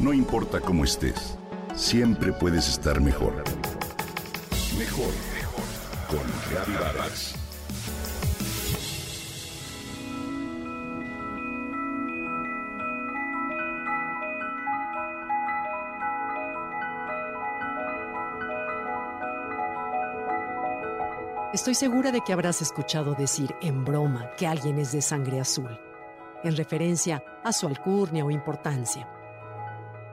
[0.00, 1.36] No importa cómo estés,
[1.74, 3.34] siempre puedes estar mejor.
[4.78, 5.64] Mejor, mejor.
[6.08, 7.34] Con Reavivadas.
[21.52, 25.78] Estoy segura de que habrás escuchado decir en broma que alguien es de sangre azul,
[26.42, 29.19] en referencia a su alcurnia o importancia.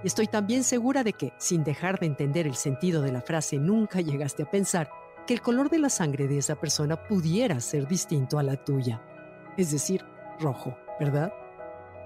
[0.03, 3.57] Y estoy también segura de que, sin dejar de entender el sentido de la frase,
[3.57, 4.89] nunca llegaste a pensar
[5.25, 9.01] que el color de la sangre de esa persona pudiera ser distinto a la tuya.
[9.57, 10.05] Es decir,
[10.39, 11.33] rojo, ¿verdad?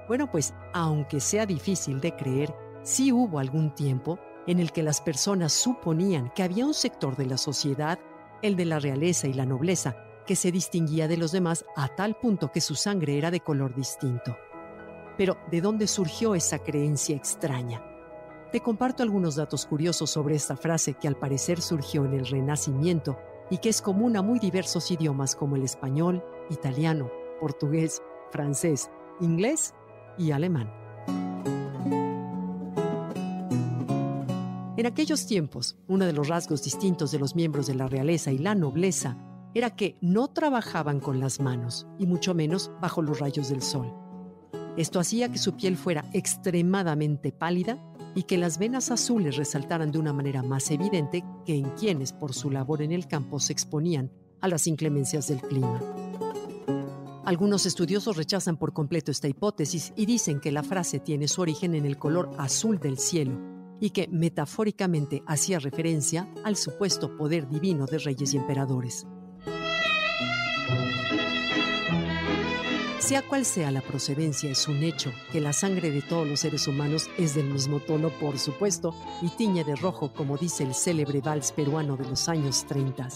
[0.08, 5.02] Bueno, pues aunque sea difícil de creer, sí hubo algún tiempo en el que las
[5.02, 7.99] personas suponían que había un sector de la sociedad
[8.41, 12.16] el de la realeza y la nobleza, que se distinguía de los demás a tal
[12.16, 14.35] punto que su sangre era de color distinto.
[15.17, 17.83] Pero, ¿de dónde surgió esa creencia extraña?
[18.51, 23.18] Te comparto algunos datos curiosos sobre esta frase que al parecer surgió en el Renacimiento
[23.49, 27.09] y que es común a muy diversos idiomas como el español, italiano,
[27.40, 29.73] portugués, francés, inglés
[30.18, 30.70] y alemán.
[34.77, 38.37] En aquellos tiempos, uno de los rasgos distintos de los miembros de la realeza y
[38.37, 39.18] la nobleza
[39.53, 43.93] era que no trabajaban con las manos, y mucho menos bajo los rayos del sol.
[44.77, 47.77] Esto hacía que su piel fuera extremadamente pálida
[48.16, 52.34] y que las venas azules resaltaran de una manera más evidente que en quienes por
[52.34, 55.80] su labor en el campo se exponían a las inclemencias del clima.
[57.24, 61.76] Algunos estudiosos rechazan por completo esta hipótesis y dicen que la frase tiene su origen
[61.76, 63.40] en el color azul del cielo,
[63.80, 69.08] y que metafóricamente hacía referencia al supuesto poder divino de reyes y emperadores.
[73.12, 76.66] Sea cual sea la procedencia, es un hecho que la sangre de todos los seres
[76.66, 81.19] humanos es del mismo tono, por supuesto, y tiñe de rojo, como dice el célebre
[81.19, 83.09] vals peruano de los años 30,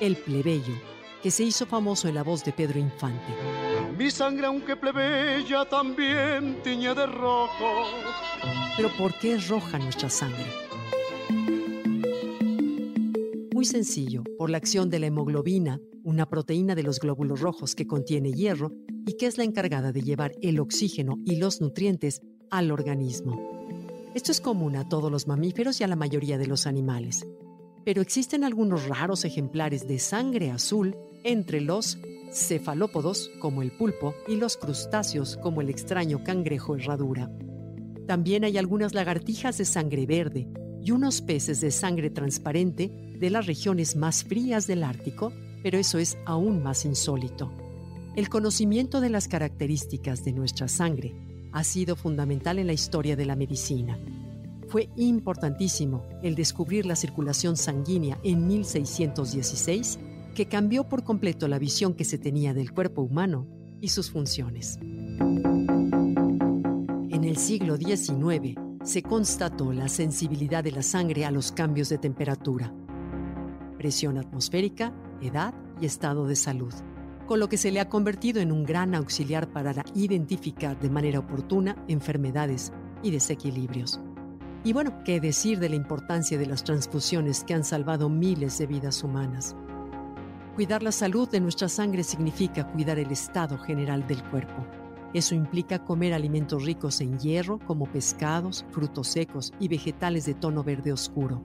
[0.00, 0.72] el plebeyo,
[1.22, 3.26] que se hizo famoso en la voz de Pedro Infante.
[3.98, 7.84] Mi sangre, aunque plebeya, también tiñe de rojo.
[8.74, 10.46] Pero ¿por qué es roja nuestra sangre?
[13.52, 17.86] Muy sencillo, por la acción de la hemoglobina, una proteína de los glóbulos rojos que
[17.86, 18.72] contiene hierro
[19.06, 23.40] y que es la encargada de llevar el oxígeno y los nutrientes al organismo.
[24.14, 27.26] Esto es común a todos los mamíferos y a la mayoría de los animales.
[27.84, 31.98] Pero existen algunos raros ejemplares de sangre azul entre los
[32.32, 37.30] cefalópodos, como el pulpo, y los crustáceos, como el extraño cangrejo herradura.
[38.06, 40.48] También hay algunas lagartijas de sangre verde
[40.82, 45.98] y unos peces de sangre transparente de las regiones más frías del Ártico, pero eso
[45.98, 47.65] es aún más insólito.
[48.16, 51.14] El conocimiento de las características de nuestra sangre
[51.52, 53.98] ha sido fundamental en la historia de la medicina.
[54.68, 59.98] Fue importantísimo el descubrir la circulación sanguínea en 1616
[60.34, 63.46] que cambió por completo la visión que se tenía del cuerpo humano
[63.82, 64.78] y sus funciones.
[67.10, 71.98] En el siglo XIX se constató la sensibilidad de la sangre a los cambios de
[71.98, 72.72] temperatura,
[73.76, 76.72] presión atmosférica, edad y estado de salud,
[77.26, 81.18] con lo que se le ha convertido en un gran auxiliar para identificar de manera
[81.18, 82.72] oportuna enfermedades
[83.02, 84.00] y desequilibrios.
[84.64, 88.66] Y bueno, ¿qué decir de la importancia de las transfusiones que han salvado miles de
[88.66, 89.54] vidas humanas?
[90.54, 94.66] Cuidar la salud de nuestra sangre significa cuidar el estado general del cuerpo.
[95.12, 100.64] Eso implica comer alimentos ricos en hierro como pescados, frutos secos y vegetales de tono
[100.64, 101.42] verde oscuro.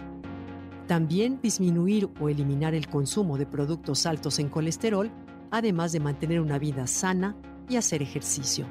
[0.88, 5.12] También disminuir o eliminar el consumo de productos altos en colesterol,
[5.52, 7.36] además de mantener una vida sana
[7.70, 8.66] y hacer ejercicio.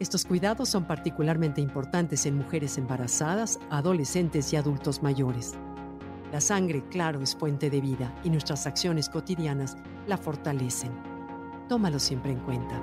[0.00, 5.54] Estos cuidados son particularmente importantes en mujeres embarazadas, adolescentes y adultos mayores.
[6.32, 9.76] La sangre, claro, es fuente de vida y nuestras acciones cotidianas
[10.08, 10.90] la fortalecen.
[11.68, 12.82] Tómalo siempre en cuenta.